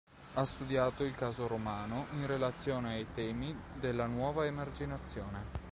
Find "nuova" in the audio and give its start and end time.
4.07-4.45